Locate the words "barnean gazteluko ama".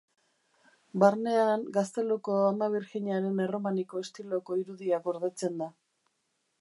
1.01-2.69